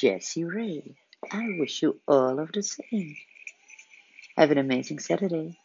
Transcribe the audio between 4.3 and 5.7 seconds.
Have an amazing Saturday.